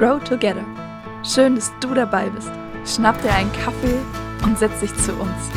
[0.00, 0.64] Grow Together.
[1.22, 2.50] Schön, dass du dabei bist.
[2.86, 3.98] Schnapp dir einen Kaffee
[4.42, 5.50] und setz dich zu uns.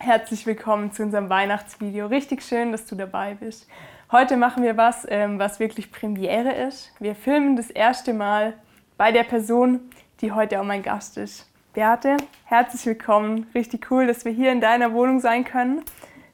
[0.00, 2.06] Herzlich willkommen zu unserem Weihnachtsvideo.
[2.06, 3.68] Richtig schön, dass du dabei bist.
[4.10, 6.90] Heute machen wir was, ähm, was wirklich Premiere ist.
[6.98, 8.54] Wir filmen das erste Mal
[8.96, 11.51] bei der Person, die heute auch mein Gast ist.
[11.74, 13.46] Beate, herzlich willkommen.
[13.54, 15.82] Richtig cool, dass wir hier in deiner Wohnung sein können.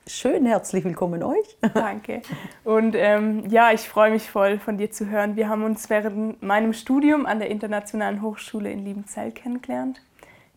[0.05, 1.57] Schön, herzlich willkommen euch.
[1.75, 2.23] Danke.
[2.65, 5.37] Und ähm, ja, ich freue mich voll, von dir zu hören.
[5.37, 10.03] Wir haben uns während meinem Studium an der Internationalen Hochschule in Liebenzell kennengelernt.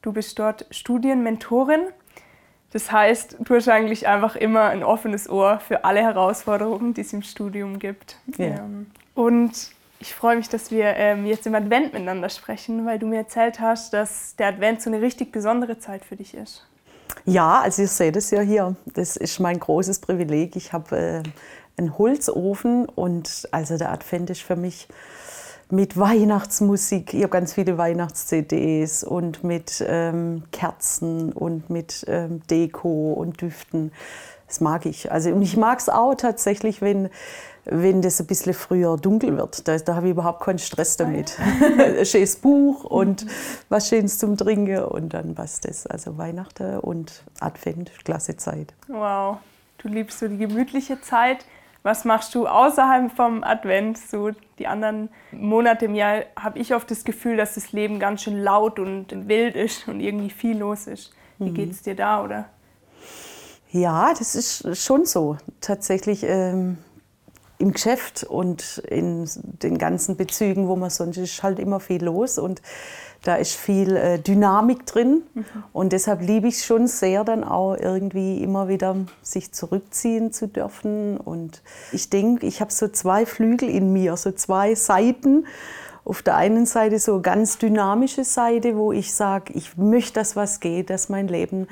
[0.01, 1.81] Du bist dort Studienmentorin.
[2.73, 7.13] Das heißt, du hast eigentlich einfach immer ein offenes Ohr für alle Herausforderungen, die es
[7.13, 8.17] im Studium gibt.
[8.35, 8.45] Ja.
[8.45, 13.05] Ähm, und ich freue mich, dass wir ähm, jetzt im Advent miteinander sprechen, weil du
[13.05, 16.65] mir erzählt hast, dass der Advent so eine richtig besondere Zeit für dich ist.
[17.25, 18.75] Ja, also ihr seht es ja hier.
[18.87, 20.55] Das ist mein großes Privileg.
[20.55, 21.23] Ich habe äh,
[21.77, 24.87] einen Holzofen und also der Advent ist für mich
[25.71, 27.13] mit Weihnachtsmusik.
[27.13, 33.91] Ich habe ganz viele Weihnachts-CDs und mit ähm, Kerzen und mit ähm, Deko und Düften.
[34.47, 35.11] Das mag ich.
[35.11, 37.09] Also ich mag es auch tatsächlich, wenn
[37.65, 39.67] wenn das ein bisschen früher dunkel wird.
[39.67, 41.37] Da, da habe ich überhaupt keinen Stress damit.
[41.79, 43.25] ein schönes Buch und
[43.69, 45.85] was Schönes zum Trinken und dann passt das.
[45.85, 48.73] Also Weihnachten und Advent, klasse Zeit.
[48.87, 49.37] Wow,
[49.77, 51.45] du liebst so die gemütliche Zeit.
[51.83, 53.97] Was machst du außerhalb vom Advent?
[53.97, 58.21] So die anderen Monate im Jahr habe ich oft das Gefühl, dass das Leben ganz
[58.21, 61.11] schön laut und wild ist und irgendwie viel los ist.
[61.39, 61.53] Wie mhm.
[61.55, 62.49] geht es dir da, oder?
[63.71, 65.37] Ja, das ist schon so.
[65.59, 66.77] Tatsächlich ähm,
[67.61, 72.37] im Geschäft und in den ganzen Bezügen, wo man sonst ist, halt immer viel los
[72.37, 72.61] und
[73.23, 75.45] da ist viel äh, Dynamik drin mhm.
[75.73, 80.47] und deshalb liebe ich es schon sehr, dann auch irgendwie immer wieder sich zurückziehen zu
[80.47, 81.61] dürfen und
[81.91, 85.45] ich denke, ich habe so zwei Flügel in mir, so zwei Seiten.
[86.03, 90.59] Auf der einen Seite so ganz dynamische Seite, wo ich sage, ich möchte, dass was
[90.59, 91.67] geht, dass mein Leben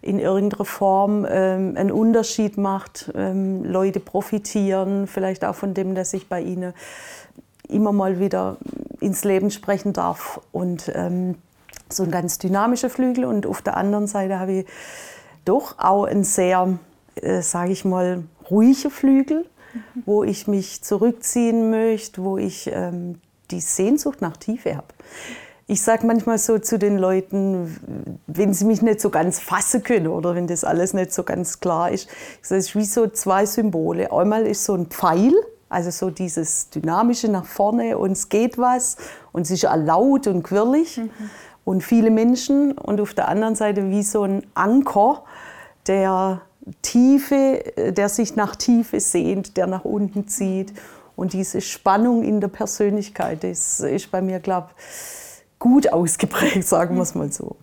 [0.00, 6.12] in irgendeiner Form ähm, einen Unterschied macht, ähm, Leute profitieren, vielleicht auch von dem, dass
[6.12, 6.74] ich bei ihnen
[7.68, 8.56] immer mal wieder
[9.00, 10.40] ins Leben sprechen darf.
[10.52, 11.36] Und ähm,
[11.90, 13.24] so ein ganz dynamischer Flügel.
[13.24, 14.66] Und auf der anderen Seite habe ich
[15.44, 16.78] doch auch einen sehr,
[17.16, 19.46] äh, sage ich mal, ruhiger Flügel,
[20.04, 24.88] wo ich mich zurückziehen möchte, wo ich ähm, die Sehnsucht nach Tiefe habe.
[25.66, 30.08] Ich sage manchmal so zu den Leuten, wenn sie mich nicht so ganz fassen können
[30.08, 32.08] oder wenn das alles nicht so ganz klar ist,
[32.42, 34.12] das ist wie so zwei Symbole.
[34.12, 35.32] Einmal ist so ein Pfeil,
[35.70, 38.98] also so dieses Dynamische nach vorne und es geht was
[39.32, 41.10] und es ist auch laut und quirlig mhm.
[41.64, 45.24] und viele Menschen und auf der anderen Seite wie so ein Anker,
[45.86, 46.42] der
[46.82, 50.74] Tiefe, der sich nach Tiefe sehnt, der nach unten zieht
[51.16, 56.96] und diese Spannung in der Persönlichkeit, das ist bei mir, glaube ich, gut ausgeprägt, sagen
[56.96, 57.56] wir es mal so.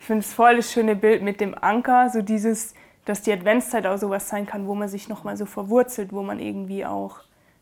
[0.00, 3.86] Ich finde es voll das schöne Bild mit dem Anker, so dieses, dass die Adventszeit
[3.86, 7.20] auch sowas sein kann, wo man sich nochmal so verwurzelt, wo man irgendwie auch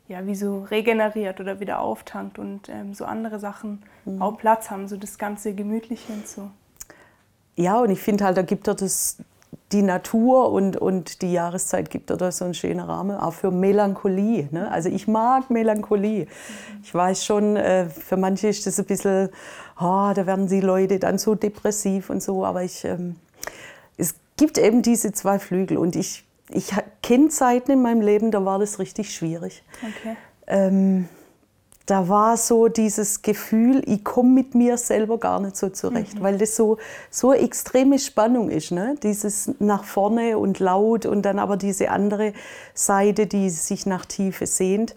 [0.08, 4.20] ja, wie so regeneriert oder wieder auftankt und ähm, so andere Sachen mhm.
[4.20, 6.50] auch Platz haben, so das ganze Gemütliche und so.
[7.56, 9.18] Ja, und ich finde halt, da gibt er das,
[9.72, 14.48] die Natur und, und die Jahreszeit gibt da so einen schönen Rahmen, auch für Melancholie.
[14.50, 14.70] Ne?
[14.70, 16.26] Also ich mag Melancholie.
[16.82, 19.30] Ich weiß schon, äh, für manche ist das ein bisschen,
[19.78, 23.16] oh, da werden die Leute dann so depressiv und so, aber ich, ähm,
[23.96, 28.44] es gibt eben diese zwei Flügel und ich, ich kenne Zeiten in meinem Leben, da
[28.44, 29.62] war das richtig schwierig.
[29.82, 30.16] Okay.
[30.46, 31.08] Ähm,
[31.86, 36.22] da war so dieses Gefühl, ich komme mit mir selber gar nicht so zurecht, mhm.
[36.22, 36.78] weil das so,
[37.10, 38.70] so eine extreme Spannung ist.
[38.70, 38.96] Ne?
[39.02, 42.32] Dieses nach vorne und laut und dann aber diese andere
[42.74, 44.94] Seite, die sich nach Tiefe sehnt.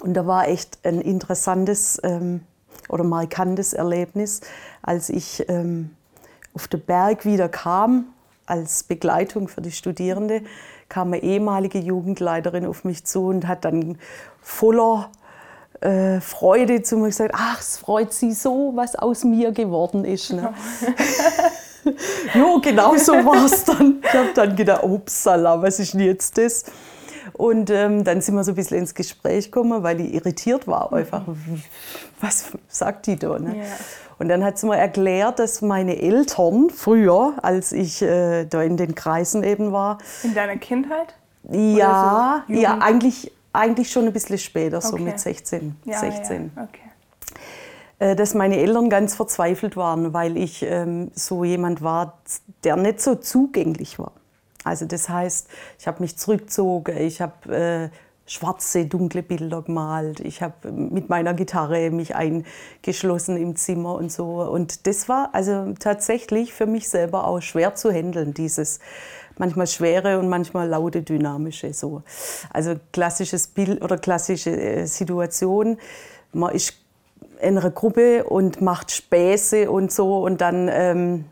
[0.00, 2.40] Und da war echt ein interessantes ähm,
[2.88, 4.40] oder markantes Erlebnis,
[4.82, 5.90] als ich ähm,
[6.54, 8.06] auf den Berg wieder kam,
[8.46, 10.42] als Begleitung für die Studierende,
[10.88, 13.98] kam eine ehemalige Jugendleiterin auf mich zu und hat dann
[14.42, 15.10] voller
[15.80, 20.32] äh, Freude zu mir gesagt, ach, es freut sie so, was aus mir geworden ist.
[20.32, 20.54] Ne?
[22.34, 24.00] jo, genau so war es dann.
[24.02, 26.64] Ich habe dann gedacht, upsala, was ist denn jetzt das?
[27.32, 30.92] Und ähm, dann sind wir so ein bisschen ins Gespräch gekommen, weil ich irritiert war
[30.92, 31.22] einfach.
[32.20, 33.38] Was sagt die da?
[33.38, 33.58] Ne?
[33.58, 33.64] Ja.
[34.18, 38.76] Und dann hat sie mir erklärt, dass meine Eltern früher, als ich äh, da in
[38.76, 39.98] den Kreisen eben war.
[40.22, 41.14] In deiner Kindheit?
[41.50, 44.86] Ja, so ja eigentlich, eigentlich schon ein bisschen später, okay.
[44.86, 45.76] so mit 16.
[45.84, 46.52] Ja, 16.
[46.54, 46.90] Ja, okay.
[47.98, 52.18] äh, dass meine Eltern ganz verzweifelt waren, weil ich ähm, so jemand war,
[52.64, 54.12] der nicht so zugänglich war.
[54.64, 55.48] Also das heißt,
[55.78, 57.88] ich habe mich zurückgezogen, ich habe äh,
[58.26, 64.42] schwarze, dunkle Bilder gemalt, ich habe mit meiner Gitarre mich eingeschlossen im Zimmer und so.
[64.42, 68.80] Und das war also tatsächlich für mich selber auch schwer zu handeln, dieses
[69.38, 71.72] manchmal schwere und manchmal laute, dynamische.
[71.72, 72.02] So.
[72.52, 75.78] Also klassisches Bild oder klassische äh, Situation.
[76.32, 76.74] Man ist
[77.40, 81.24] in einer Gruppe und macht Späße und so und dann ähm,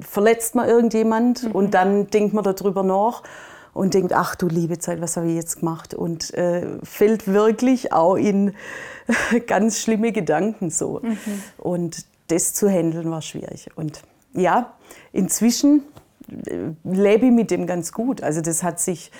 [0.00, 1.52] verletzt man irgendjemand mhm.
[1.52, 3.22] und dann denkt man darüber nach
[3.74, 5.94] und denkt, ach du liebe Zeit, was habe ich jetzt gemacht?
[5.94, 8.54] Und äh, fällt wirklich auch in
[9.46, 11.00] ganz schlimme Gedanken so.
[11.02, 11.18] Mhm.
[11.58, 13.70] Und das zu handeln war schwierig.
[13.76, 14.02] Und
[14.34, 14.74] ja,
[15.12, 15.82] inzwischen
[16.84, 18.22] lebe ich mit dem ganz gut.
[18.22, 19.10] Also das hat sich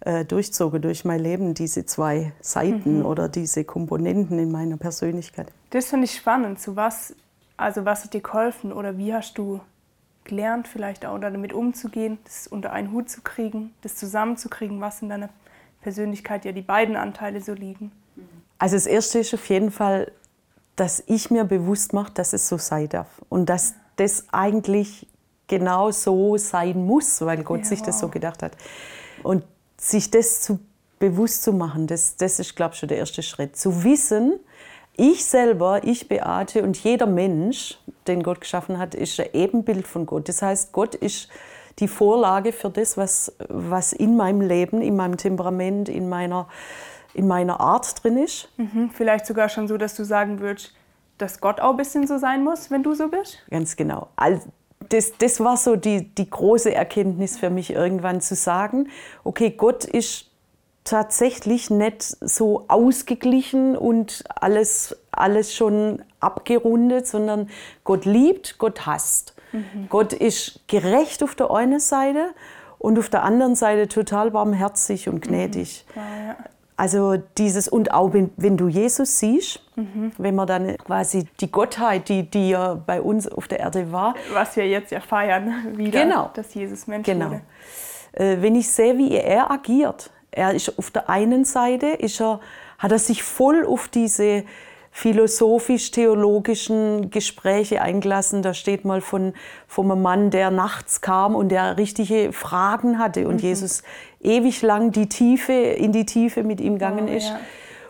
[0.00, 3.06] äh, durchzogen durch mein Leben, diese zwei Seiten mhm.
[3.06, 5.52] oder diese Komponenten in meiner Persönlichkeit.
[5.70, 6.60] Das finde ich spannend.
[6.60, 7.14] Zu was,
[7.56, 9.60] also was hat dir geholfen oder wie hast du
[10.24, 15.08] gelernt, vielleicht auch damit umzugehen, das unter einen Hut zu kriegen, das zusammenzukriegen, was in
[15.08, 15.28] deiner
[15.82, 17.92] Persönlichkeit ja die beiden Anteile so liegen?
[18.58, 20.12] Also das Erste ist auf jeden Fall,
[20.76, 25.06] dass ich mir bewusst mache, dass es so sein darf und dass das eigentlich
[25.52, 28.52] genau so sein muss, weil Gott ja, sich das so gedacht hat.
[29.22, 29.44] Und
[29.76, 30.60] sich das zu
[30.98, 33.54] bewusst zu machen, das, das ist, glaube ich, schon der erste Schritt.
[33.54, 34.40] Zu wissen,
[34.96, 40.06] ich selber, ich Beate und jeder Mensch, den Gott geschaffen hat, ist ein Ebenbild von
[40.06, 40.26] Gott.
[40.28, 41.28] Das heißt, Gott ist
[41.80, 46.48] die Vorlage für das, was, was in meinem Leben, in meinem Temperament, in meiner,
[47.12, 48.48] in meiner Art drin ist.
[48.56, 50.72] Mhm, vielleicht sogar schon so, dass du sagen würdest,
[51.18, 53.38] dass Gott auch ein bisschen so sein muss, wenn du so bist?
[53.50, 54.08] Ganz genau.
[54.88, 58.88] Das, das war so die, die große Erkenntnis für mich, irgendwann zu sagen,
[59.24, 60.26] okay, Gott ist
[60.84, 67.50] tatsächlich nicht so ausgeglichen und alles, alles schon abgerundet, sondern
[67.84, 69.34] Gott liebt, Gott hasst.
[69.52, 69.86] Mhm.
[69.88, 72.30] Gott ist gerecht auf der einen Seite
[72.78, 75.84] und auf der anderen Seite total barmherzig und gnädig.
[75.94, 76.00] Mhm.
[76.00, 76.36] Ja, ja.
[76.82, 80.10] Also dieses, und auch wenn, wenn du Jesus siehst, mhm.
[80.18, 84.16] wenn man dann quasi die Gottheit, die, die ja bei uns auf der Erde war.
[84.32, 86.30] Was wir jetzt ja feiern, wieder, genau.
[86.34, 87.26] dass Jesus Mensch genau.
[87.26, 87.42] wurde.
[88.14, 92.40] Äh, wenn ich sehe, wie er agiert, er ist auf der einen Seite ist er,
[92.80, 94.42] hat er sich voll auf diese
[94.92, 98.42] philosophisch-theologischen Gespräche eingelassen.
[98.42, 99.32] Da steht mal von,
[99.66, 103.48] von einem Mann, der nachts kam und der richtige Fragen hatte und mhm.
[103.48, 103.82] Jesus
[104.20, 107.30] ewig lang die Tiefe, in die Tiefe mit ihm gegangen oh, ist.
[107.30, 107.40] Ja.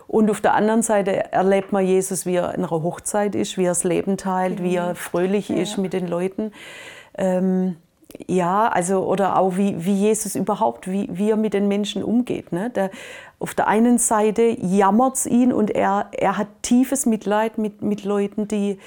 [0.07, 3.65] Und auf der anderen Seite erlebt man Jesus, wie er in einer Hochzeit ist, wie
[3.65, 4.63] er das Leben teilt, mhm.
[4.63, 5.57] wie er fröhlich ja.
[5.57, 6.53] ist mit den Leuten.
[7.17, 7.75] Ähm,
[8.27, 12.51] ja, also oder auch wie, wie Jesus überhaupt, wie, wie er mit den Menschen umgeht.
[12.51, 12.69] Ne?
[12.69, 12.91] Der,
[13.39, 18.03] auf der einen Seite jammert es ihn und er, er hat tiefes Mitleid mit, mit
[18.03, 18.79] Leuten, die,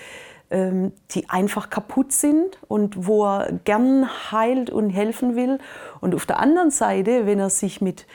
[0.50, 5.58] ähm, die einfach kaputt sind und wo er gern heilt und helfen will.
[6.00, 8.06] Und auf der anderen Seite, wenn er sich mit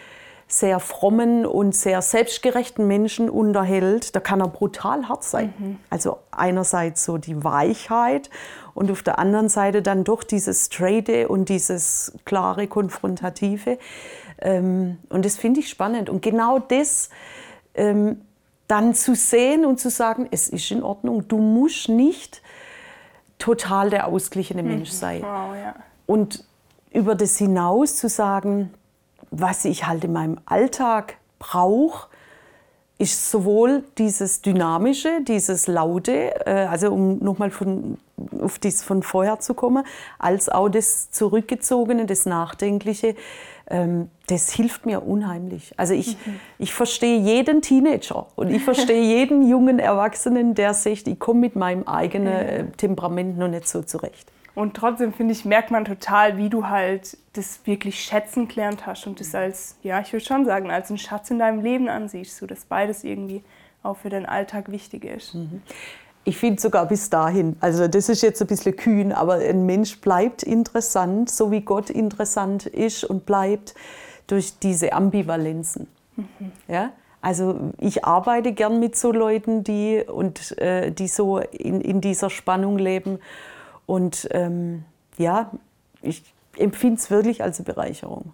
[0.51, 5.53] sehr frommen und sehr selbstgerechten Menschen unterhält, da kann er brutal hart sein.
[5.57, 5.77] Mhm.
[5.89, 8.29] Also einerseits so die Weichheit
[8.73, 13.79] und auf der anderen Seite dann doch dieses Straighte und dieses klare, konfrontative.
[14.39, 16.09] Ähm, und das finde ich spannend.
[16.09, 17.09] Und genau das
[17.73, 18.19] ähm,
[18.67, 22.41] dann zu sehen und zu sagen, es ist in Ordnung, du musst nicht
[23.37, 24.95] total der ausgeglichene Mensch mhm.
[24.95, 25.21] sein.
[25.21, 25.75] Wow, ja.
[26.07, 26.43] Und
[26.91, 28.73] über das hinaus zu sagen,
[29.31, 32.07] was ich halt in meinem Alltag brauche,
[33.01, 37.97] ist sowohl dieses Dynamische, dieses Laute, äh, also um nochmal von,
[38.39, 39.83] auf das von vorher zu kommen,
[40.19, 43.15] als auch das Zurückgezogene, das Nachdenkliche.
[43.67, 45.73] Ähm, das hilft mir unheimlich.
[45.77, 46.39] Also ich, mhm.
[46.59, 51.55] ich verstehe jeden Teenager und ich verstehe jeden jungen Erwachsenen, der sagt, ich komme mit
[51.55, 54.31] meinem eigenen äh, Temperament noch nicht so zurecht.
[54.53, 59.07] Und trotzdem, finde ich, merkt man total, wie du halt das wirklich schätzen gelernt hast
[59.07, 62.37] und das als, ja, ich würde schon sagen, als einen Schatz in deinem Leben ansiehst,
[62.37, 63.43] so dass beides irgendwie
[63.83, 65.35] auch für deinen Alltag wichtig ist.
[65.35, 65.61] Mhm.
[66.23, 69.99] Ich finde sogar bis dahin, also das ist jetzt ein bisschen kühn, aber ein Mensch
[70.01, 73.73] bleibt interessant, so wie Gott interessant ist und bleibt
[74.27, 75.87] durch diese Ambivalenzen.
[76.15, 76.51] Mhm.
[76.67, 76.91] Ja?
[77.21, 82.29] Also ich arbeite gern mit so Leuten, die, und, äh, die so in, in dieser
[82.29, 83.19] Spannung leben
[83.85, 84.85] und ähm,
[85.17, 85.51] ja,
[86.01, 88.33] ich empfinde es wirklich als eine Bereicherung.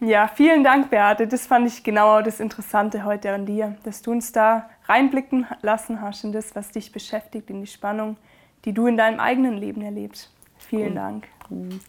[0.00, 1.26] Ja, vielen Dank, Beate.
[1.26, 6.00] Das fand ich genau das Interessante heute an dir, dass du uns da reinblicken lassen
[6.00, 8.16] hast in das, was dich beschäftigt, in die Spannung,
[8.64, 10.30] die du in deinem eigenen Leben erlebst.
[10.58, 10.94] Vielen cool.
[10.94, 11.28] Dank.
[11.48, 11.80] Mhm,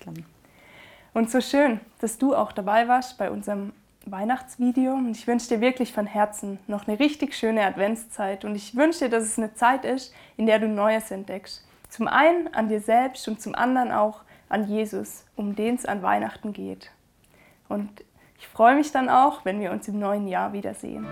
[1.16, 3.72] und so schön, dass du auch dabei warst bei unserem
[4.06, 4.94] Weihnachtsvideo.
[4.94, 8.44] Und ich wünsche dir wirklich von Herzen noch eine richtig schöne Adventszeit.
[8.44, 11.65] Und ich wünsche dir, dass es eine Zeit ist, in der du Neues entdeckst.
[11.96, 16.02] Zum einen an dir selbst und zum anderen auch an Jesus, um den es an
[16.02, 16.92] Weihnachten geht.
[17.70, 18.04] Und
[18.38, 21.08] ich freue mich dann auch, wenn wir uns im neuen Jahr wiedersehen.